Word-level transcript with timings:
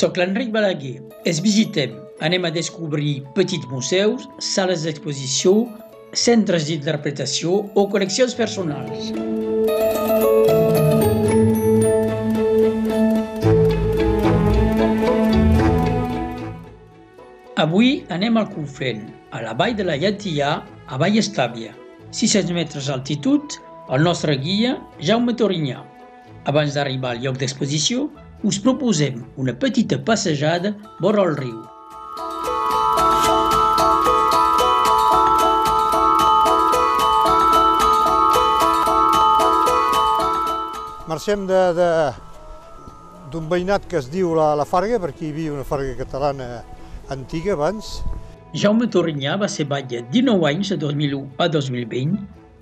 Soc 0.00 0.16
l'Enric 0.16 0.48
Balaguer. 0.48 1.02
Es 1.28 1.42
visitem. 1.44 1.92
Anem 2.24 2.46
a 2.48 2.50
descobrir 2.54 3.18
petits 3.36 3.66
museus, 3.68 4.22
sales 4.40 4.86
d'exposició, 4.86 5.66
centres 6.16 6.64
d'interpretació 6.68 7.58
o 7.76 7.84
col·leccions 7.92 8.32
personals. 8.38 9.10
Avui 17.60 17.92
anem 18.16 18.40
al 18.40 18.48
Conflent, 18.54 19.04
a 19.36 19.44
la 19.44 19.52
vall 19.52 19.76
de 19.76 19.84
la 19.84 19.98
Llatillà, 20.00 20.54
a 20.88 21.02
Vall 21.04 21.20
Estàvia. 21.20 21.74
600 22.08 22.56
metres 22.56 22.88
d'altitud, 22.88 23.60
el 23.92 24.08
nostre 24.08 24.40
guia, 24.40 24.78
Jaume 25.04 25.36
Torinyà. 25.36 25.84
Abans 26.48 26.72
d'arribar 26.72 27.18
al 27.18 27.24
lloc 27.26 27.36
d'exposició, 27.36 28.08
us 28.42 28.58
proposem 28.58 29.20
una 29.36 29.52
petita 29.52 29.98
passejada 30.00 30.72
vora 31.00 31.22
el 31.28 31.36
riu. 31.36 31.60
Marxem 41.10 41.42
d'un 43.30 43.48
veïnat 43.50 43.84
que 43.90 43.98
es 43.98 44.08
diu 44.12 44.32
la, 44.38 44.54
la 44.56 44.64
Farga, 44.64 45.00
perquè 45.02 45.26
hi 45.26 45.32
havia 45.34 45.52
una 45.52 45.66
Farga 45.66 45.96
catalana 45.98 46.62
antiga 47.10 47.56
abans. 47.56 47.98
Jaume 48.54 48.86
Torinyà 48.90 49.36
va 49.38 49.48
ser 49.50 49.66
batlle 49.70 50.04
19 50.14 50.46
anys 50.48 50.70
de 50.72 50.78
2001 50.80 51.42
a 51.42 51.48
2020. 51.50 52.16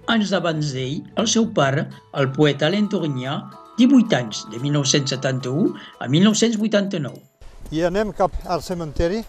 Anys 0.09 0.33
abans 0.33 0.73
d'ell, 0.73 1.05
el 1.21 1.29
seu 1.29 1.47
pare, 1.53 1.85
el 2.17 2.31
poeta 2.33 2.67
Alain 2.67 2.89
Torinyà, 2.89 3.37
18 3.79 4.17
anys, 4.19 4.45
de 4.51 4.59
1971 4.59 5.75
a 6.01 6.09
1989. 6.09 7.23
I 7.71 7.85
anem 7.87 8.11
cap 8.13 8.35
al 8.51 8.63
cementeri 8.67 9.23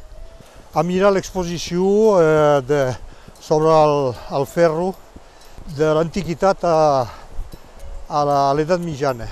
a 0.73 0.81
mirar 0.83 1.11
l'exposició 1.14 1.86
eh, 2.17 2.61
de, 2.66 2.81
sobre 3.42 3.70
el, 3.70 4.16
el 4.39 4.47
ferro 4.50 4.94
de 5.77 5.94
l'antiguitat 5.94 6.66
a, 6.66 7.05
a 8.09 8.23
l'edat 8.58 8.81
mitjana. 8.81 9.30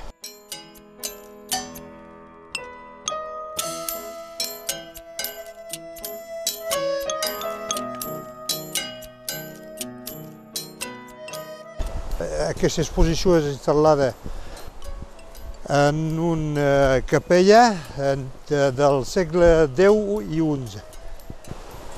Aquesta 12.48 12.82
exposició 12.82 13.36
és 13.38 13.50
instal·lada 13.52 14.14
en 15.70 16.20
una 16.20 17.02
capella 17.06 17.76
del 18.48 19.06
segle 19.06 19.68
X 19.68 19.92
i 20.32 20.40
XI. 20.40 20.82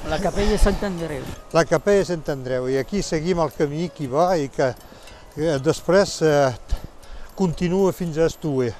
La 0.10 0.18
capella 0.18 0.58
Sant 0.58 0.82
Andreu. 0.82 1.24
La 1.54 1.66
capella 1.70 2.06
Sant 2.08 2.24
Andreu, 2.34 2.70
i 2.70 2.80
aquí 2.82 3.04
seguim 3.06 3.42
el 3.44 3.52
camí 3.54 3.90
que 3.94 4.08
va 4.10 4.32
i 4.42 4.48
que 4.50 4.72
després 5.62 6.16
eh, 6.26 6.54
continua 7.38 7.92
fins 7.94 8.18
a 8.18 8.26
Estue. 8.26 8.72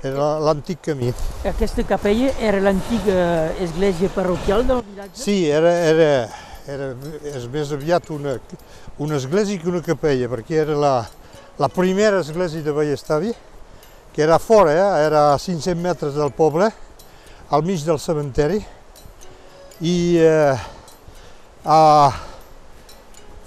Era 0.00 0.30
l'antic 0.40 0.80
camí. 0.86 1.10
Aquesta 1.44 1.84
capella 1.84 2.32
era 2.40 2.62
l'antiga 2.64 3.50
església 3.60 4.08
parroquial 4.14 4.64
del 4.64 4.80
vilatge? 4.86 5.20
Sí, 5.20 5.36
era, 5.50 5.74
era, 5.90 6.08
era 6.64 6.94
és 7.34 7.44
més 7.52 7.74
aviat 7.76 8.08
una, 8.16 8.38
una 8.96 9.20
església 9.20 9.60
que 9.60 9.68
una 9.68 9.84
capella, 9.84 10.30
perquè 10.32 10.62
era 10.64 10.78
la, 10.78 10.94
la 11.60 11.68
primera 11.68 12.24
església 12.24 12.64
de 12.64 12.72
Vallestavi, 12.72 13.34
que 14.20 14.24
era 14.24 14.38
fora, 14.38 14.70
eh? 14.70 15.06
era 15.06 15.32
a 15.32 15.38
500 15.38 15.74
metres 15.80 16.14
del 16.14 16.30
poble, 16.30 16.70
al 17.48 17.62
mig 17.64 17.80
del 17.86 17.96
cementeri, 17.98 18.58
i 19.80 20.18
eh, 20.20 20.58
a, 21.64 22.12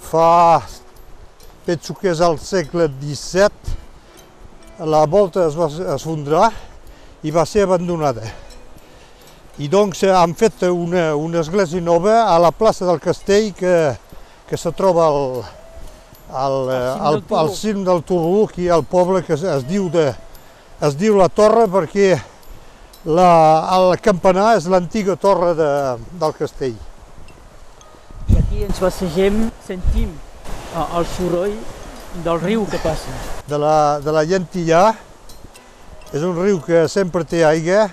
fa, 0.02 0.58
penso 1.62 1.94
que 1.94 2.10
és 2.10 2.18
al 2.18 2.40
segle 2.42 2.88
XVII, 2.90 3.76
la 4.90 5.04
volta 5.06 5.46
es 5.46 5.54
va 5.54 5.70
esfondrar 5.94 6.50
i 7.22 7.30
va 7.30 7.46
ser 7.46 7.68
abandonada. 7.68 8.26
I 9.62 9.70
doncs 9.70 10.02
han 10.10 10.34
fet 10.34 10.66
una, 10.72 11.12
una 11.14 11.46
església 11.46 11.78
nova 11.78 12.24
a 12.34 12.36
la 12.42 12.50
plaça 12.50 12.82
del 12.90 12.98
Castell 12.98 13.52
que, 13.54 13.94
que 14.50 14.58
se 14.58 14.74
troba 14.74 15.06
al, 15.06 15.46
al, 16.34 16.60
al, 16.74 17.24
al 17.30 17.54
cim 17.54 17.86
del 17.86 18.02
Turró, 18.02 18.48
aquí 18.50 18.66
al 18.66 18.82
poble 18.82 19.22
que 19.22 19.38
es, 19.38 19.46
es, 19.46 19.70
diu 19.70 19.86
de, 19.86 20.10
es 20.80 20.96
diu 20.98 21.18
la 21.18 21.28
Torre 21.30 21.68
perquè 21.70 22.14
la, 23.04 23.30
el 23.76 23.94
campanar 24.02 24.54
és 24.58 24.66
l'antiga 24.70 25.16
torre 25.20 25.52
de, 25.58 25.70
del 26.20 26.36
castell. 26.38 26.76
I 28.32 28.38
aquí 28.40 28.62
ens 28.64 28.80
passegem, 28.80 29.42
sentim 29.66 30.14
el 30.84 31.08
soroll 31.12 31.56
del 32.24 32.40
riu 32.40 32.64
que 32.70 32.80
passa. 32.82 33.12
De 33.48 33.58
la, 33.60 34.00
de 34.00 34.14
la 34.14 34.24
Llantillà, 34.24 34.86
és 36.14 36.22
un 36.24 36.32
riu 36.38 36.62
que 36.64 36.86
sempre 36.88 37.26
té 37.28 37.44
aigua 37.44 37.88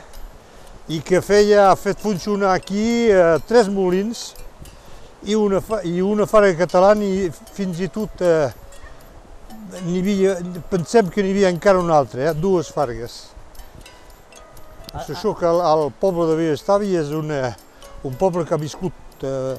i 0.91 1.01
que 1.03 1.21
feia, 1.23 1.69
ha 1.69 1.75
fet 1.79 1.99
funcionar 2.01 2.55
aquí 2.55 3.09
eh, 3.11 3.37
tres 3.47 3.69
molins 3.71 4.31
i 5.27 5.35
una, 5.37 5.61
i 5.85 6.01
una 6.01 6.25
fara 6.25 6.49
catalana 6.57 7.05
i 7.05 7.29
fins 7.55 7.79
i 7.83 7.89
tot 7.91 8.23
eh, 8.25 8.49
havia, 9.71 10.35
pensem 10.71 11.09
que 11.11 11.23
n'hi 11.23 11.31
havia 11.35 11.51
encara 11.53 11.79
una 11.79 11.97
altra, 12.01 12.29
eh, 12.29 12.33
dues 12.35 12.71
fargues. 12.73 13.21
És 14.91 15.11
això 15.13 15.31
que 15.37 15.47
el, 15.47 15.61
el 15.63 15.91
poble 16.01 16.27
de 16.27 16.35
Villestavi 16.39 16.95
és 16.99 17.13
una, 17.15 17.53
un 18.03 18.17
poble 18.19 18.43
que 18.47 18.55
ha 18.55 18.59
viscut 18.59 19.23
eh, 19.23 19.55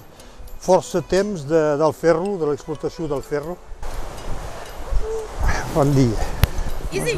força 0.63 1.01
temps 1.09 1.47
de, 1.49 1.63
del 1.81 1.95
ferro, 1.97 2.37
de 2.41 2.51
l'explotació 2.51 3.09
del 3.11 3.25
ferro. 3.25 3.57
Bon 5.73 5.89
dia. 5.97 6.29
Easy. 6.93 7.17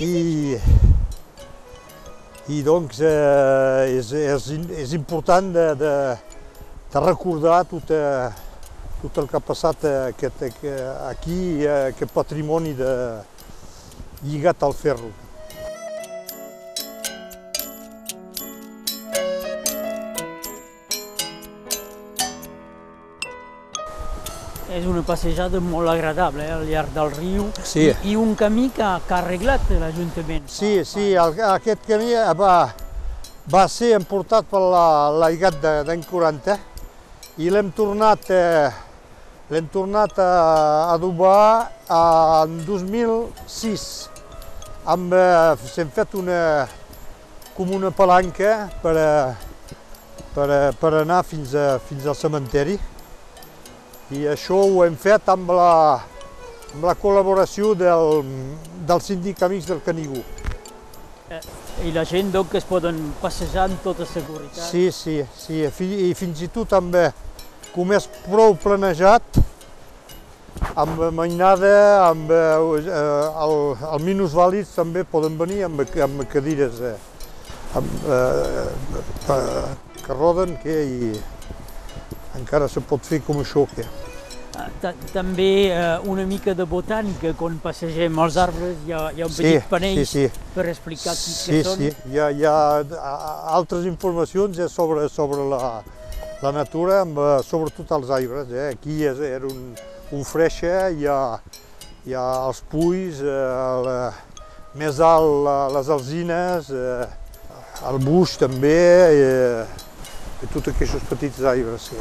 I, 0.00 0.56
i 2.48 2.62
doncs 2.64 3.02
eh, 3.04 3.98
és, 3.98 4.12
és, 4.16 4.50
és 4.86 4.92
important 4.96 5.52
de, 5.52 5.66
de, 5.76 5.94
de 6.94 7.02
recordar 7.04 7.60
tot, 7.68 7.92
eh, 7.92 8.47
tot 9.02 9.18
el 9.22 9.28
que 9.30 9.36
ha 9.38 9.44
passat 9.44 9.84
aquest, 9.88 10.42
aquí, 11.08 11.40
aquest 11.70 12.14
patrimoni 12.14 12.72
de, 12.78 12.92
lligat 14.22 14.62
al 14.62 14.74
ferro. 14.74 15.10
És 24.68 24.84
una 24.86 25.00
passejada 25.02 25.60
molt 25.64 25.88
agradable 25.90 26.44
eh, 26.44 26.52
al 26.52 26.66
llarg 26.68 26.90
del 26.94 27.08
riu 27.14 27.46
Sí. 27.64 27.86
i, 27.88 28.10
i 28.12 28.16
un 28.20 28.34
camí 28.38 28.68
que, 28.74 28.88
que 29.06 29.14
ha 29.14 29.20
arreglat 29.22 29.70
l'Ajuntament. 29.80 30.44
Sí, 30.52 30.84
sí, 30.84 31.12
el, 31.14 31.38
aquest 31.54 31.86
camí 31.88 32.12
va, 32.38 32.52
va 33.50 33.64
ser 33.72 33.94
emportat 33.96 34.50
per 34.50 34.60
l'aigat 35.22 35.56
la, 35.64 35.78
d'any 35.88 36.04
40 36.10 36.58
i 37.38 37.48
l'hem 37.54 37.72
tornat, 37.72 38.28
eh, 38.34 38.68
l'hem 39.48 39.68
tornat 39.72 40.18
a 40.20 40.92
adobar 40.92 41.70
en 41.88 42.58
2006. 42.66 43.86
Amb, 44.88 45.12
eh, 45.12 45.72
hem 45.76 45.90
fet 45.92 46.14
una, 46.16 46.68
com 47.56 47.72
una 47.76 47.90
palanca 47.90 48.68
per, 48.82 48.94
a, 48.96 49.10
per, 50.34 50.48
a, 50.48 50.60
per 50.72 50.92
anar 51.02 51.22
fins, 51.24 51.54
a, 51.54 51.78
fins 51.88 52.06
al 52.06 52.16
cementeri 52.16 52.78
i 54.16 54.24
això 54.24 54.56
ho 54.64 54.84
hem 54.86 54.96
fet 54.96 55.28
amb 55.28 55.50
la, 55.52 55.72
amb 56.72 56.84
la 56.88 56.94
col·laboració 56.96 57.74
del, 57.76 58.22
del 58.88 59.02
síndic 59.04 59.42
Amics 59.44 59.68
del 59.68 59.82
Canigú. 59.84 60.22
Eh, 61.28 61.40
I 61.84 61.92
la 61.92 62.06
gent 62.08 62.32
doncs, 62.32 62.48
que 62.52 62.60
es 62.62 62.64
poden 62.64 62.96
passejar 63.20 63.66
amb 63.68 63.82
tota 63.84 64.06
seguretat. 64.08 64.62
Sí, 64.70 64.88
sí, 64.96 65.18
sí, 65.36 65.60
i 66.08 66.14
fins 66.16 66.40
i 66.40 66.48
tot 66.52 66.72
amb, 66.78 66.96
com 67.74 67.92
és 67.94 68.06
prou 68.26 68.54
planejat, 68.58 69.38
amb 70.78 71.00
mainada, 71.14 71.72
amb 72.08 72.30
eh, 72.34 72.90
el, 73.44 73.54
el 73.92 74.04
minusvàlids 74.06 74.72
també 74.74 75.04
poden 75.06 75.36
venir 75.38 75.64
amb, 75.68 75.82
amb 76.04 76.24
cadires 76.32 76.80
eh, 76.82 76.96
amb, 77.78 77.94
eh, 78.10 79.64
que 80.04 80.16
roden 80.16 80.56
que 80.62 80.76
i 80.88 81.12
encara 82.38 82.68
se 82.70 82.80
pot 82.80 83.02
fer 83.06 83.20
com 83.26 83.42
això 83.42 83.66
que. 83.74 83.86
També 85.12 85.68
eh, 85.70 85.98
una 86.10 86.24
mica 86.26 86.54
de 86.58 86.64
botànica, 86.66 87.30
quan 87.38 87.60
passegem 87.62 88.18
els 88.24 88.36
arbres 88.42 88.74
hi 88.86 88.92
ha, 88.94 89.04
hi 89.14 89.22
ha 89.22 89.28
un 89.28 89.34
Sí, 89.34 89.44
petit 89.44 89.68
panell 89.70 90.00
sí, 90.02 90.06
sí. 90.26 90.42
per 90.54 90.66
explicar 90.72 91.14
qui 91.14 91.34
Sí, 91.34 91.60
són. 91.66 91.78
sí, 91.78 91.92
hi 92.10 92.18
ha, 92.18 92.30
hi 92.34 92.44
ha 92.46 92.56
altres 93.54 93.86
informacions 93.86 94.58
eh, 94.58 94.66
sobre, 94.72 95.06
sobre 95.14 95.46
la, 95.52 95.62
la 96.42 96.52
natura, 96.52 97.00
amb, 97.04 97.18
eh, 97.18 97.38
sobretot 97.46 97.90
els 97.98 98.10
arbres. 98.10 98.50
Eh? 98.52 98.68
Aquí 98.74 99.02
és, 99.06 99.18
era 99.20 99.46
un, 99.46 99.74
un 100.14 100.24
freixa, 100.24 100.88
hi 100.90 101.06
ha, 101.10 101.20
hi 102.06 102.14
ha 102.14 102.26
els 102.46 102.62
puis, 102.70 103.20
eh, 103.22 103.82
la, 103.88 103.98
més 104.78 105.00
alt 105.00 105.44
la- 105.44 105.68
les 105.78 105.90
alzines, 105.90 106.70
eh, 106.70 107.06
el 107.88 107.98
buix 108.02 108.36
també, 108.38 108.78
eh, 109.18 109.86
i 110.42 110.46
tots 110.54 110.70
aquests 110.70 111.08
petits 111.10 111.42
arbres. 111.42 111.90
Sí. 111.90 111.98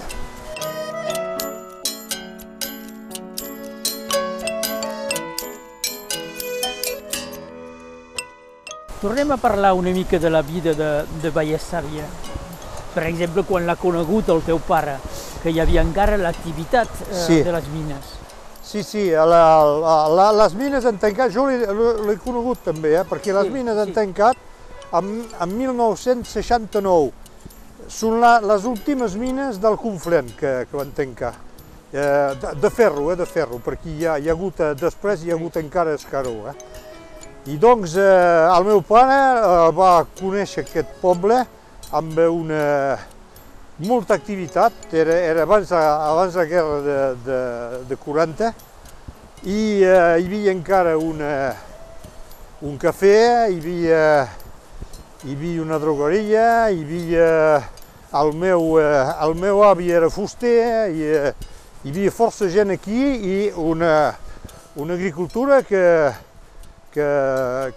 Tornem 9.01 9.31
a 9.31 9.37
parlar 9.37 9.73
una 9.73 9.91
mica 9.91 10.17
de 10.19 10.29
la 10.29 10.41
vida 10.41 10.73
de, 10.73 10.89
de 11.21 11.29
Vallestàvia. 11.31 12.05
Per 12.97 13.03
exemple, 13.05 13.43
quan 13.45 13.67
l'ha 13.69 13.75
conegut 13.77 14.29
el 14.33 14.39
teu 14.41 14.57
pare, 14.65 14.95
que 15.43 15.51
hi 15.53 15.59
havia 15.61 15.83
encara 15.85 16.17
l'activitat 16.17 16.89
eh, 17.11 17.19
Sí. 17.27 17.43
de 17.45 17.51
les 17.53 17.67
mines. 17.69 18.15
Sí, 18.67 18.81
sí, 18.83 19.03
a 19.13 19.23
la, 19.29 19.41
a 19.61 20.07
la, 20.09 20.31
les 20.41 20.55
mines 20.57 20.83
han 20.89 20.97
tancat, 20.99 21.29
jo 21.31 21.45
l'he- 21.47 22.17
conegut 22.25 22.63
també, 22.65 22.95
eh, 22.97 23.03
perquè 23.07 23.31
les 23.37 23.45
Sí, 23.45 23.53
mines 23.53 23.77
han 23.77 23.91
sí. 23.93 23.93
tancat 23.93 24.35
en, 24.97 25.11
en 25.39 25.53
1969. 25.57 27.11
Són 27.87 28.17
la, 28.19 28.39
les 28.43 28.65
últimes 28.67 29.13
mines 29.15 29.61
del 29.63 29.77
Conflent 29.79 30.33
que, 30.39 30.55
que 30.67 30.75
van 30.77 30.89
tancar. 30.97 31.35
Eh, 31.93 32.33
de, 32.41 32.55
de 32.59 32.69
ferro, 32.73 33.11
eh, 33.13 33.15
de 33.15 33.25
ferro, 33.29 33.61
perquè 33.63 33.93
hi 33.93 34.05
ha, 34.09 34.17
hi 34.19 34.27
ha 34.27 34.33
hagut, 34.35 34.59
eh, 34.59 34.73
després 34.75 35.23
hi 35.23 35.31
ha 35.31 35.37
hagut 35.37 35.55
encara 35.61 35.93
escaró. 35.95 36.33
Eh. 36.51 36.55
I 37.53 37.55
doncs 37.61 37.93
eh, 37.95 38.57
el 38.57 38.65
meu 38.67 38.81
pare 38.83 39.21
eh, 39.37 39.69
va 39.77 39.93
conèixer 40.19 40.65
aquest 40.65 40.97
poble 40.99 41.45
amb 41.91 42.17
una 42.17 42.97
molta 43.77 44.15
activitat, 44.15 44.73
era, 44.91 45.13
era 45.13 45.43
abans, 45.43 45.71
abans 45.71 46.35
la 46.35 46.45
guerra 46.45 46.81
de, 46.81 46.97
de, 47.25 47.39
de 47.87 47.95
40, 47.95 48.53
i 49.45 49.83
eh, 49.85 50.17
hi 50.17 50.25
havia 50.25 50.51
encara 50.51 50.97
una, 50.97 51.31
un 52.65 52.77
cafè, 52.81 53.47
hi 53.53 53.59
havia, 53.61 54.03
hi 55.23 55.35
havia 55.35 55.61
una 55.61 55.79
drogueria, 55.79 56.69
hi 56.69 56.83
havia... 56.83 57.31
El 58.17 58.31
meu, 58.39 58.77
eh, 58.79 59.01
el 59.25 59.33
meu 59.35 59.59
avi 59.67 59.89
era 59.91 60.07
fuster, 60.09 60.87
i 60.89 61.03
eh, 61.03 61.33
hi 61.83 61.91
havia 61.91 62.11
força 62.15 62.47
gent 62.49 62.71
aquí 62.71 62.95
i 62.95 63.35
una, 63.59 64.15
una 64.79 64.95
agricultura 64.95 65.59
que, 65.67 65.83
que, 66.93 67.07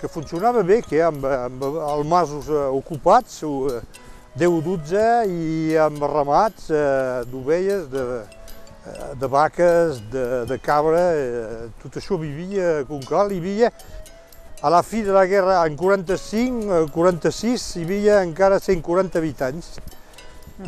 que 0.00 0.08
funcionava 0.08 0.62
bé, 0.66 0.80
que 0.82 1.00
amb, 1.04 1.24
amb 1.24 1.64
els 1.68 2.06
masos 2.08 2.48
eh, 2.50 2.66
ocupats, 2.76 3.42
eh, 3.44 3.80
10-12 4.38 5.04
i 5.28 5.76
amb 5.82 6.02
ramats 6.06 6.70
eh, 6.70 7.24
d'ovelles, 7.30 7.88
de, 7.90 8.04
eh, 8.86 9.08
de 9.20 9.30
vaques, 9.30 10.00
de, 10.12 10.26
de 10.46 10.58
cabra, 10.62 11.02
eh, 11.18 11.68
tot 11.82 11.98
això 11.98 12.18
vivia 12.20 12.84
com 12.88 13.02
cal, 13.06 13.32
hi 13.32 13.40
havia 13.42 13.72
a 14.62 14.70
la 14.70 14.82
fi 14.84 15.02
de 15.02 15.12
la 15.12 15.24
guerra, 15.26 15.62
en 15.66 15.76
45, 15.76 16.74
eh, 16.78 16.90
46, 16.94 17.70
hi 17.76 17.86
havia 17.88 18.20
encara 18.22 18.60
140 18.60 19.18
habitants. 19.18 19.78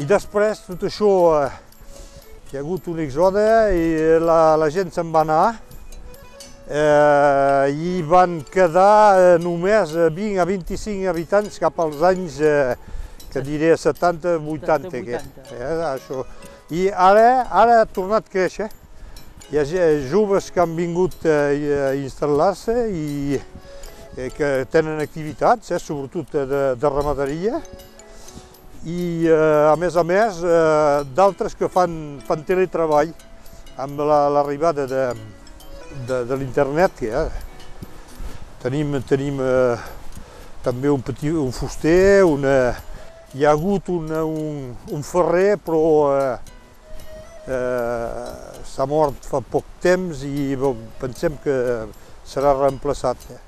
I 0.00 0.08
després 0.08 0.64
tot 0.64 0.88
això, 0.88 1.12
eh, 1.42 1.50
hi 2.50 2.56
ha 2.56 2.64
hagut 2.64 2.88
un 2.88 2.98
exode 3.04 3.44
i 3.76 3.84
la, 4.20 4.56
la 4.60 4.68
gent 4.72 4.90
se'n 4.92 5.12
va 5.12 5.22
anar 5.26 5.44
eh, 6.68 7.72
i 7.74 8.02
van 8.06 8.40
quedar 8.52 9.18
eh, 9.18 9.38
només 9.42 9.94
eh, 9.96 10.08
20 10.14 10.38
a 10.42 10.46
25 10.48 11.08
habitants 11.10 11.58
cap 11.62 11.78
als 11.82 12.02
anys, 12.02 12.38
eh, 12.40 12.74
que 13.32 13.40
diré 13.44 13.74
70, 13.76 14.36
80. 14.38 14.90
70, 14.90 14.90
Que, 14.90 15.16
80. 15.16 15.56
eh, 15.56 15.82
això. 15.94 16.24
I 16.72 16.86
ara, 16.92 17.46
ara 17.50 17.80
ha 17.82 17.86
tornat 17.88 18.26
a 18.28 18.32
créixer. 18.32 18.70
Hi 19.52 19.58
ha 19.60 19.64
joves 20.08 20.50
que 20.50 20.60
han 20.62 20.74
vingut 20.76 21.24
eh, 21.28 21.90
a 21.90 21.94
instal·lar-se 21.98 22.76
i 22.88 23.36
eh, 23.36 24.30
que 24.32 24.52
tenen 24.72 25.00
activitats, 25.04 25.70
eh, 25.74 25.80
sobretot 25.80 26.34
eh, 26.40 26.46
de, 26.48 26.62
de 26.80 26.88
ramaderia, 26.92 27.60
i 28.88 29.26
eh, 29.28 29.68
a 29.70 29.76
més 29.78 29.94
a 29.96 30.02
més 30.02 30.40
eh, 30.42 31.04
d'altres 31.14 31.54
que 31.54 31.68
fan, 31.70 31.92
fan 32.26 32.40
teletreball 32.48 33.12
amb 33.82 34.00
la- 34.08 34.28
l'arribada 34.32 34.86
de, 34.90 35.04
de, 36.08 36.22
de 36.28 36.38
l'internet. 36.40 36.94
Que, 36.98 37.10
eh, 37.10 37.50
tenim 38.62 38.94
tenim 39.08 39.40
eh, 39.42 39.76
també 40.62 40.90
un, 40.90 41.02
petit, 41.02 41.34
un 41.34 41.52
fuster, 41.54 42.22
una, 42.24 42.56
hi 43.34 43.44
ha 43.44 43.52
hagut 43.56 43.90
una, 43.90 44.22
un, 44.24 44.74
un 44.94 45.06
ferrer, 45.06 45.56
però 45.58 45.82
eh, 46.14 46.34
eh, 47.50 48.60
s'ha 48.72 48.86
mort 48.86 49.26
fa 49.26 49.42
poc 49.42 49.80
temps 49.82 50.22
i 50.28 50.52
bon, 50.58 50.78
pensem 51.00 51.38
que 51.42 51.56
serà 52.28 52.54
reemplaçat. 52.60 53.26
Eh. 53.34 53.40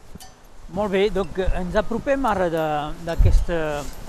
Molt 0.75 0.91
bé, 0.91 1.05
doncs 1.15 1.39
eh, 1.39 1.51
ens 1.61 1.79
apropem 1.79 2.27
ara 2.27 2.49
d'aquesta 2.51 3.61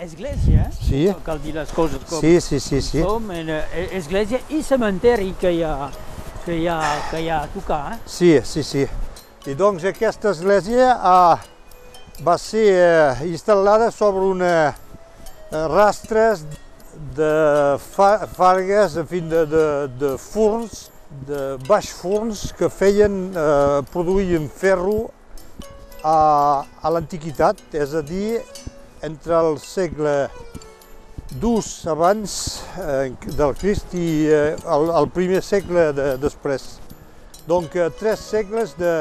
església, 0.02 0.66
eh? 0.66 0.74
Sí, 0.80 1.06
cal 1.28 1.44
dir 1.44 1.54
les 1.60 1.74
coses 1.76 2.02
com, 2.10 2.18
sí, 2.24 2.40
sí, 2.42 2.60
sí, 2.64 2.82
sí. 2.82 3.06
en, 3.06 3.54
eh, 3.60 3.88
església 4.00 4.42
i 4.50 4.64
cementeri 4.66 5.36
que 5.40 5.54
hi 5.54 5.62
ha, 5.68 5.92
que 6.46 6.60
hi 6.62 6.68
ha, 6.70 6.80
que 7.10 7.24
hi 7.24 7.30
ha 7.30 7.42
a 7.44 7.50
tocar. 7.50 7.82
Eh? 7.96 8.00
Sí, 8.06 8.32
sí, 8.46 8.64
sí. 8.64 8.86
I 9.46 9.54
doncs 9.58 9.86
aquesta 9.86 10.32
església 10.32 10.92
eh, 10.94 11.48
va 12.26 12.38
ser 12.42 12.66
eh, 12.72 13.26
instal·lada 13.30 13.90
sobre 13.94 14.26
una 14.30 14.54
eh, 14.70 15.66
rastres 15.74 16.46
de 17.18 17.32
fa 17.82 18.28
fargues, 18.32 18.96
en 19.02 19.10
fi, 19.10 19.20
de, 19.26 19.44
de, 19.50 19.66
de 20.00 20.14
forns, 20.22 20.88
de 21.28 21.42
baix 21.68 21.92
forns 21.98 22.48
que 22.58 22.70
feien, 22.72 23.18
eh, 23.34 23.82
produïen 23.92 24.48
ferro 24.50 25.10
a, 26.06 26.64
a 26.82 26.94
l'antiguitat, 26.94 27.62
és 27.74 27.98
a 27.98 28.04
dir, 28.06 28.40
entre 29.06 29.38
el 29.42 29.60
segle 29.62 30.16
II 31.42 31.62
abans 31.90 32.62
eh, 32.80 33.12
del 33.36 33.56
Crist 33.58 33.94
i 33.98 34.28
eh, 34.30 34.56
el, 34.72 34.90
el 34.94 35.08
primer 35.14 35.42
segle 35.44 35.90
de, 35.98 36.12
després. 36.22 36.76
Donc, 37.50 37.76
eh, 37.76 37.90
tres 38.00 38.20
segles 38.22 38.76
de, 38.78 38.92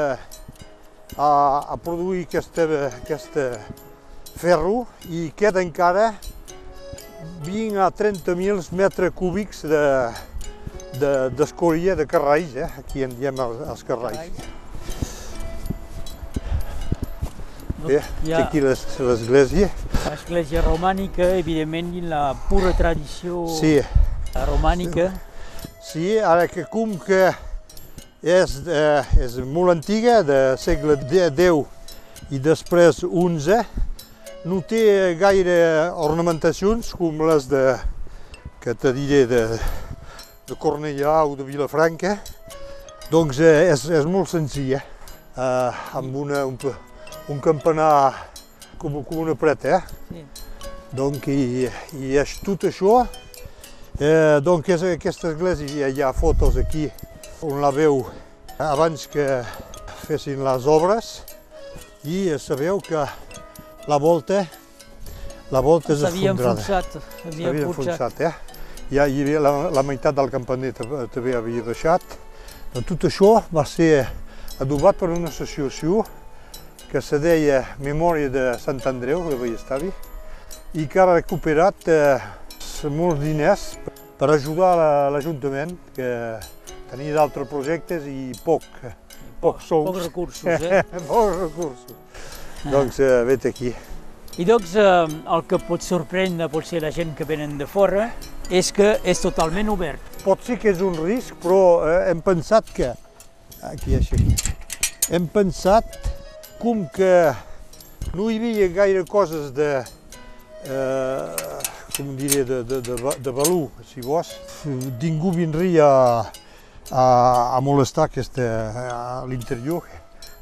a, 1.17 1.29
a 1.69 1.77
produir 1.77 2.25
aquesta, 2.25 2.65
aquesta 2.89 3.45
ferro 4.35 4.85
i 5.09 5.29
queda 5.37 5.61
encara 5.63 6.11
20 7.45 7.79
a 7.81 7.87
30.000 7.93 8.67
metres 8.75 9.13
cúbics 9.15 9.63
de, 9.69 9.83
de, 10.99 11.13
d'escoria, 11.37 11.95
de 11.95 12.05
carralls, 12.09 12.57
eh? 12.57 12.67
aquí 12.81 13.05
en 13.05 13.15
diem 13.17 13.39
els, 13.39 13.63
els 13.69 13.85
carralls. 13.87 14.43
Bé, 17.85 18.01
Hi 18.25 18.29
hi 18.29 18.33
ha 18.33 18.43
aquí 18.47 18.61
l'es- 18.65 18.85
l'església. 18.99 19.69
L'església 20.09 20.61
romànica, 20.65 21.25
evidentment, 21.39 21.93
i 21.97 22.01
la 22.05 22.33
pura 22.49 22.73
tradició 22.77 23.45
Sí, 23.57 23.79
romànica. 24.47 25.11
sí, 25.81 26.17
ara 26.19 26.47
que 26.47 26.65
com 26.69 26.97
que 26.99 27.31
és, 28.23 28.61
eh, 28.67 29.03
és 29.21 29.37
molt 29.37 29.71
antiga, 29.71 30.21
de 30.23 30.55
segle 30.57 30.97
X 30.97 31.65
i 32.31 32.39
després 32.39 33.01
XI, 33.03 33.63
no 34.45 34.61
té 34.61 35.15
gaire 35.19 35.89
ornamentacions 35.95 36.93
com 36.93 37.21
les 37.27 37.47
de, 37.49 37.77
que 38.61 38.73
te 38.73 38.93
diré 38.93 39.25
de, 39.25 39.43
de 40.47 40.55
Cornellà 40.55 41.23
o 41.25 41.35
de 41.35 41.43
Vilafranca, 41.43 42.19
doncs 43.11 43.39
eh, 43.39 43.71
és, 43.71 43.89
és 43.89 44.05
molt 44.05 44.29
senzilla, 44.29 44.81
eh, 45.37 45.71
amb 45.97 46.15
una, 46.15 46.45
un, 46.45 46.57
un 47.29 47.39
campanar 47.39 48.33
com, 48.85 49.01
com 49.03 49.23
una 49.25 49.33
preta, 49.35 49.79
eh? 49.79 49.81
Sí. 50.11 50.23
Donc, 50.95 51.25
i, 51.27 51.65
i 51.99 52.13
és 52.21 52.37
tot 52.45 52.63
això, 52.69 53.01
eh, 53.99 54.39
donc 54.45 54.69
és 54.69 54.83
aquesta 54.93 55.31
església, 55.33 55.67
hi 55.67 55.83
ha, 55.83 55.89
hi 55.91 56.01
ha 56.05 56.13
fotos 56.15 56.55
aquí 56.61 56.85
on 57.43 57.59
la 57.63 57.71
veu 57.75 58.03
abans 58.61 59.07
que 59.11 59.25
fessin 60.05 60.39
les 60.45 60.67
obres 60.71 61.09
i 62.05 62.29
sabeu 62.39 62.79
que 62.85 63.01
la 63.89 63.97
volta, 63.99 64.45
la 65.51 65.59
volta 65.61 65.93
és 65.93 66.01
esfondrada. 66.37 66.61
S'havia 67.43 67.65
enfonsat. 67.73 68.21
eh? 68.21 68.33
Ja 68.93 69.07
hi 69.09 69.21
havia 69.25 69.39
la, 69.41 69.51
la 69.73 69.81
meitat 69.83 70.15
del 70.15 70.29
campaner 70.31 70.71
tam- 70.77 71.07
també 71.11 71.33
havia 71.35 71.63
baixat. 71.65 72.01
Tot 72.85 73.05
això 73.09 73.39
va 73.53 73.65
ser 73.65 74.05
adobat 74.61 74.95
per 74.99 75.09
una 75.09 75.27
associació 75.33 76.03
que 76.95 77.01
se 77.03 77.17
deia 77.19 77.57
Memòria 77.83 78.29
de 78.31 78.43
Sant 78.55 78.77
Andreu, 78.87 79.25
de 79.27 79.35
Vallestavi, 79.35 79.89
i 80.79 80.85
que 80.87 81.01
ha 81.03 81.07
recuperat 81.09 81.89
eh, 81.91 82.21
molts 82.87 83.19
diners 83.19 83.65
per 84.15 84.29
ajudar 84.31 84.69
la- 84.79 85.09
l'Ajuntament, 85.11 85.73
que 85.91 86.07
tenia 86.93 87.17
d'altres 87.17 87.49
projectes 87.51 88.07
i 88.07 88.31
poc, 88.45 88.63
pocs 89.43 89.67
sous, 89.67 89.89
Pocs 89.89 90.05
recursos, 90.05 90.47
eh? 90.47 90.85
pocs 91.11 91.35
recursos. 91.41 91.99
Doncs 92.63 93.01
eh, 93.03 93.11
vet 93.27 93.49
aquí. 93.51 93.73
I 94.39 94.47
doncs 94.47 94.79
eh, 94.79 94.87
el 95.35 95.45
que 95.51 95.59
pot 95.67 95.83
sorprendre 95.83 96.47
potser 96.47 96.79
la 96.79 96.95
gent 96.95 97.11
que 97.19 97.27
venen 97.27 97.59
de 97.59 97.67
fora 97.67 98.07
és 98.47 98.71
que 98.71 98.93
és 99.03 99.19
totalment 99.19 99.75
obert. 99.75 99.99
Pot 100.23 100.47
ser 100.47 100.61
que 100.63 100.71
és 100.71 100.79
un 100.79 100.95
risc, 101.03 101.35
però 101.43 101.61
eh, 101.91 102.01
hem 102.13 102.23
pensat 102.23 102.71
que... 102.71 102.93
Aquí, 103.67 103.99
així. 103.99 104.15
Hem 105.11 105.27
pensat 105.27 105.99
com 106.65 106.87
que 106.89 107.35
No 108.17 108.29
hi 108.31 108.37
havia 108.39 108.67
gaire 108.73 109.03
coses 109.05 109.51
de, 109.53 109.83
eh, 110.65 111.59
com 111.97 112.15
diré, 112.15 112.43
de, 112.47 112.63
de, 112.63 112.79
de, 112.81 112.95
de 113.21 113.31
valor, 113.33 113.67
si 113.85 114.01
vols. 114.01 114.31
Ningú 114.65 115.33
vindria 115.35 115.85
a, 115.85 116.31
a, 116.89 117.03
a 117.57 117.61
molestar 117.65 118.07
aquesta, 118.07 118.45
a 118.93 119.25
l'interior. 119.29 119.83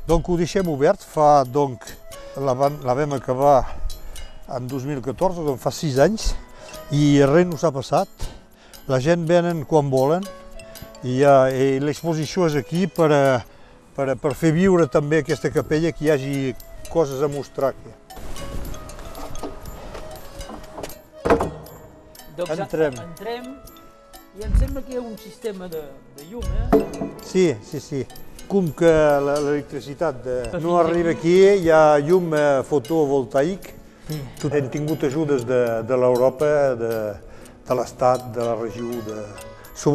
Donc 0.07 0.29
ho 0.29 0.37
deixem 0.37 0.69
obert, 0.69 1.01
fa, 1.01 1.43
donc, 1.43 1.87
la, 2.37 2.53
van, 2.53 2.77
la 2.85 2.95
vam 2.99 3.17
acabar 3.17 3.57
en 4.53 4.67
2014, 4.69 5.43
doncs 5.47 5.63
fa 5.63 5.73
sis 5.73 5.97
anys, 6.03 6.33
i 6.93 7.23
res 7.25 7.49
no 7.49 7.57
s'ha 7.57 7.73
passat. 7.73 8.29
La 8.91 9.01
gent 9.03 9.25
venen 9.27 9.65
quan 9.65 9.89
volen 9.89 10.23
i, 11.03 11.19
i 11.23 11.81
l'exposició 11.83 12.51
és 12.51 12.59
aquí 12.59 12.85
per, 12.91 13.09
a, 13.11 13.25
per, 13.95 14.15
per 14.17 14.33
fer 14.35 14.51
viure 14.55 14.87
també 14.87 15.21
aquesta 15.23 15.49
capella, 15.53 15.91
que 15.91 16.05
hi 16.05 16.11
hagi 16.13 16.35
coses 16.93 17.21
a 17.21 17.27
mostrar 17.31 17.73
aquí. 17.73 17.91
Doncs 22.37 22.59
Entrem. 22.59 22.93
entrem 22.97 23.49
i 24.39 24.43
em 24.47 24.53
sembla 24.57 24.81
que 24.81 24.95
hi 24.95 24.97
ha 24.97 25.01
un 25.05 25.17
sistema 25.21 25.67
de, 25.69 25.83
de 26.17 26.23
llum, 26.31 26.41
eh? 26.41 27.09
Sí, 27.21 27.51
sí, 27.61 27.79
sí. 27.79 27.99
Com 28.49 28.71
que 28.75 28.89
l'electricitat 29.25 30.23
de- 30.25 30.59
no 30.63 30.79
arriba 30.79 31.11
aquí, 31.13 31.35
hi 31.61 31.69
ha 31.69 31.99
llum 32.01 32.33
eh, 32.33 32.63
fotovoltaic. 32.65 33.69
Tot 34.41 34.51
hem 34.57 34.65
tingut 34.73 35.05
ajudes 35.07 35.45
de, 35.47 35.59
de 35.87 35.95
l'Europa, 35.97 36.49
de, 36.75 36.95
de 37.69 37.77
l'Estat, 37.77 38.25
de 38.35 38.43
la 38.43 38.55
regió, 38.59 38.89
de, 39.05 39.21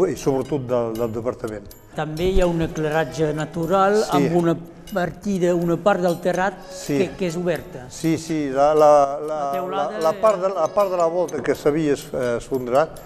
i 0.09 0.17
sobretot 0.17 0.65
del, 0.71 0.95
del 0.97 1.13
departament. 1.19 1.67
També 1.99 2.29
hi 2.31 2.41
ha 2.41 2.47
un 2.47 2.63
aclaratge 2.63 3.33
natural 3.35 3.97
Sí. 4.05 4.11
amb 4.21 4.37
una 4.39 4.53
partida, 4.95 5.51
una 5.55 5.77
part 5.77 6.01
del 6.01 6.21
terrat 6.23 6.55
Sí. 6.71 6.97
que, 6.99 7.09
que 7.19 7.27
és 7.27 7.37
oberta. 7.37 7.87
Sí, 7.91 8.17
sí, 8.19 8.49
la, 8.55 8.71
la, 8.75 9.19
la, 9.21 9.41
La 9.53 9.67
la, 9.67 9.99
la, 10.07 10.13
part 10.21 10.41
de, 10.41 10.49
la 10.55 10.69
part 10.73 10.91
de 10.93 10.97
la 10.97 11.07
volta 11.11 11.43
que 11.43 11.55
s'havia 11.55 11.93
es- 11.99 12.07
eh, 12.15 12.37
esfondrat 12.39 13.01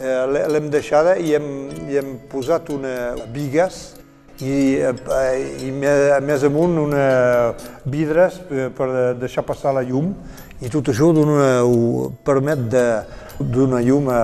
eh, 0.00 0.26
l'he- 0.32 0.46
l'hem 0.48 0.70
deixada 0.70 1.16
i 1.18 1.34
hem, 1.34 1.68
i 1.90 1.96
hem 2.00 2.16
posat 2.30 2.70
una 2.70 3.14
bigues 3.34 3.94
i, 4.40 4.78
eh, 4.80 5.66
i 5.66 5.70
més 5.70 6.42
amunt 6.46 6.78
una 6.78 7.54
vidres 7.84 8.40
eh, 8.50 8.70
per 8.74 9.14
deixar 9.18 9.44
passar 9.44 9.74
la 9.74 9.82
llum 9.82 10.14
i 10.60 10.68
tot 10.70 10.88
això 10.88 11.12
dona, 11.14 11.62
ho 11.62 12.10
permet 12.24 12.64
de 12.70 12.86
donar 13.38 13.82
llum 13.84 14.08
a, 14.10 14.22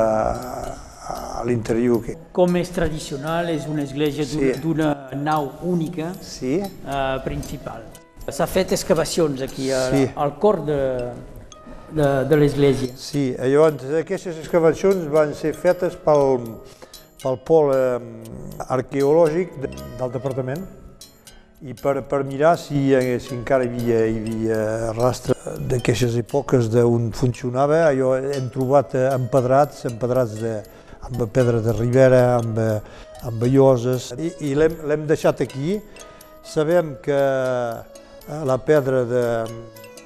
a 1.44 1.46
l'interior. 1.50 2.00
aquí. 2.02 2.16
Com 2.32 2.56
és 2.56 2.70
tradicional, 2.74 3.50
és 3.52 3.66
una 3.68 3.82
església 3.84 4.24
d'una 4.62 4.90
Sí. 5.10 5.16
nau 5.22 5.50
única 5.62 6.12
Sí, 6.20 6.56
eh, 6.60 7.18
principal. 7.24 7.82
S'ha 8.28 8.46
fet 8.48 8.72
excavacions 8.72 9.42
aquí 9.44 9.70
a, 9.70 9.90
Sí. 9.90 10.10
al 10.16 10.38
cor 10.40 10.64
de, 10.64 10.80
de, 11.92 12.06
de 12.24 12.36
l'església. 12.36 12.94
Sí, 12.96 13.34
llavors 13.38 13.84
aquestes 14.00 14.38
excavacions 14.40 15.06
van 15.12 15.34
ser 15.34 15.52
fetes 15.54 15.94
pel, 15.96 16.40
pel 17.22 17.36
pol 17.44 17.70
eh, 17.74 18.00
arqueològic 18.68 19.52
de, 19.60 19.68
del 20.00 20.10
departament 20.14 20.64
i 21.64 21.72
per, 21.74 22.02
per 22.08 22.22
mirar 22.28 22.56
si, 22.60 22.90
si 23.20 23.34
encara 23.34 23.64
hi 23.64 23.68
havia, 23.68 24.00
hi 24.06 24.18
havia 24.20 24.92
rastre 24.96 25.34
d'aquestes 25.68 26.16
èpoques 26.20 26.68
d'on 26.72 27.10
funcionava. 27.16 27.86
Allò 27.88 28.14
hem 28.18 28.48
trobat 28.52 28.94
eh, 28.96 29.06
empedrats, 29.14 29.84
empedrats 29.88 30.34
de, 30.40 30.54
amb 31.04 31.24
pedra 31.32 31.60
de 31.64 31.72
ribera, 31.76 32.22
amb, 32.40 32.58
amb 33.28 33.46
lloses, 33.50 34.10
i, 34.18 34.32
i 34.50 34.54
l'hem 34.58 35.06
deixat 35.08 35.40
aquí. 35.44 35.78
Sabem 36.44 36.96
que 37.04 37.14
eh, 37.16 38.42
la 38.44 38.58
pedra 38.60 39.04
de, 39.08 39.24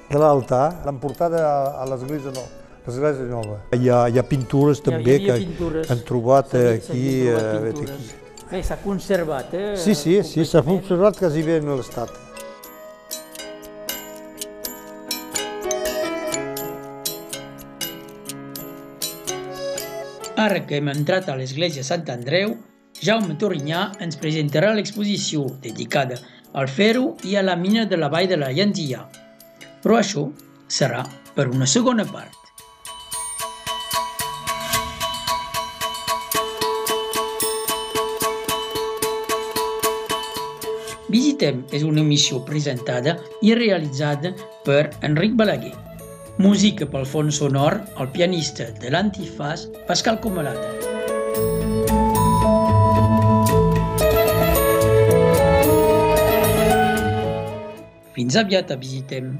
de 0.09 0.17
l'altar 0.21 0.81
l'han 0.85 0.99
portada 1.01 1.41
a, 1.43 1.57
a 1.83 1.89
l'església 1.89 2.31
nova. 2.31 2.47
L'església 2.87 3.25
nova. 3.29 3.57
Hi 3.75 3.89
ha, 3.91 4.05
hi 4.09 4.17
ha 4.17 4.23
pintures 4.25 4.79
Hi 4.79 4.81
ha- 4.81 4.89
també 4.91 5.17
hi 5.19 5.25
que 5.27 5.35
pintures. 5.43 5.89
han 5.91 5.99
trobat 6.07 6.53
eh, 6.55 6.63
aquí. 6.77 7.03
trobat 7.27 7.65
eh, 7.65 7.73
aquí. 7.75 8.15
Bé, 8.49 8.63
s'ha 8.65 8.79
conservat, 8.81 9.51
eh? 9.53 9.75
Sí, 9.77 9.93
sí, 9.93 10.15
sí, 10.23 10.41
s'ha 10.45 10.63
completament. 10.63 10.79
conservat 10.87 11.19
quasi 11.21 11.43
bé 11.45 11.59
en 11.61 11.67
l'estat. 11.77 12.09
Ara 20.39 20.61
que 20.63 20.77
hem 20.79 20.87
entrat 20.87 21.25
a 21.27 21.33
l'església 21.35 21.81
Sant 21.83 22.05
Andreu, 22.13 22.53
Jaume 23.03 23.33
Torinyà 23.41 23.79
ens 24.05 24.15
presentarà 24.21 24.69
l'exposició 24.71 25.41
dedicada 25.65 26.15
al 26.61 26.69
ferro 26.71 27.09
i 27.27 27.35
a 27.35 27.43
la 27.43 27.57
mina 27.59 27.83
de 27.91 27.99
la 27.99 28.07
vall 28.13 28.29
de 28.31 28.37
la 28.39 28.53
Llentia. 28.55 29.01
Però 29.83 29.97
això 29.99 30.23
serà 30.71 31.01
per 31.35 31.49
una 31.51 31.67
segona 31.67 32.07
part. 32.07 32.31
Visitem 41.11 41.65
és 41.75 41.83
una 41.83 41.99
emissió 42.07 42.39
presentada 42.47 43.19
i 43.43 43.51
realitzada 43.59 44.31
per 44.63 44.85
Enric 45.03 45.35
Balaguer. 45.35 45.88
Música 46.39 46.85
pel 46.87 47.03
fons 47.03 47.35
sonor 47.41 47.73
al 47.99 48.07
pianista 48.13 48.69
de 48.79 48.87
l'antifàs 48.93 49.65
Pascal 49.89 50.21
Comalada. 50.23 50.69
Fins 58.15 58.39
aviat 58.39 58.71
visitem. 58.79 59.33